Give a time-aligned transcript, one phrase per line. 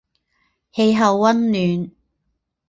[0.71, 1.91] 气候温暖。